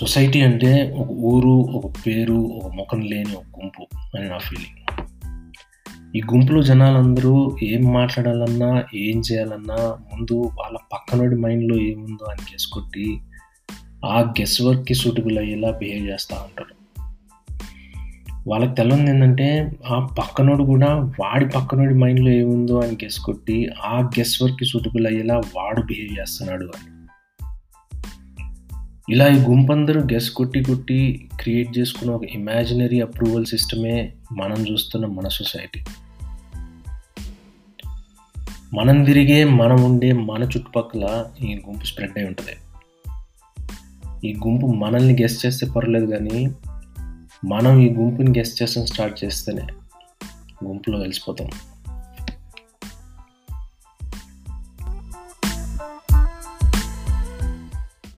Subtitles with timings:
[0.00, 5.04] Society అంటే ఒక ఊరు ఒక పేరు ఒక ముఖం లేని ఒక గుంపు అని నా ఫీలింగ్
[6.16, 13.18] ఈ గుంపులో జనాలందరూ ఏం మాట్లాడాలన్నా ఏం చేయాలన్నా ముందు వాళ్ళ పక్కనోడి మైండ్లో ఏముందో అని గెస్ కొట్టి
[14.04, 17.02] ఆ గెస్ వర్క్కి సూటబుల్ అయ్యేలా బిహేవ్ చేస్తూ ఉంటారు.
[18.48, 24.42] వాళ్ళకి తెల్లంది ఏంటంటే ఆ పక్కనోడు కూడా వాడి పక్కనోడి మైండ్లో ఏముందో అని గెస్ కొట్టి ఆ గెస్
[24.42, 26.95] వర్క్కి సూటబుల్ అయ్యేలా వాడు బిహేవ్ చేస్తున్నాడు అని.
[29.10, 35.28] ఇలా ఈ గుంపందరూ గెస్ కొట్టి కొట్టి క్రియేట్ చేసుకున్న ఒక ఇమాజినరీ అప్రూవల్ సిస్టమే మనం చూస్తున్న మన
[35.28, 35.80] సొసైటీ
[38.74, 42.56] మనం తిరిగే మనం ఉండే మన చుట్టుపక్కల ఈ గుంపు స్ప్రెడ్ అయి ఉంటుంది.
[44.28, 46.50] ఈ గుంపు మనల్ని గెస్ట్ చేస్తే పర్లేదు కానీ
[47.44, 49.62] మనం ఈ గుంపుని గెస్ట్ చేస్తాం స్టార్ట్ చేస్తేనే
[50.64, 51.48] గుంపులో కలిసిపోతాం.